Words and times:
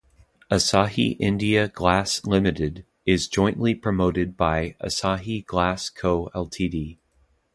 Asahi 0.49 1.15
India 1.19 1.67
Glass 1.67 2.25
Limited 2.25 2.87
is 3.05 3.27
jointly 3.27 3.75
promoted 3.75 4.35
by 4.35 4.75
Asahi 4.83 5.45
Glass 5.45 5.91
Co.Ltd. 5.91 6.97